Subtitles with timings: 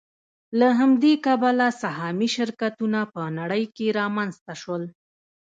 [0.59, 4.83] له همدې کبله سهامي شرکتونه په نړۍ کې رامنځته شول